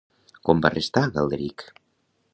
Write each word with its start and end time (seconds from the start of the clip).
Com 0.47 0.63
va 0.65 0.71
restar, 0.75 1.05
Galderic? 1.19 1.69